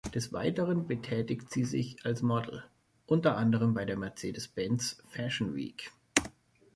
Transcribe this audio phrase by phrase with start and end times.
[0.15, 2.63] Des Weiteren betätigt sie sich als Model,
[3.05, 5.91] unter anderem bei der Mercedes-Benz Fashion Week.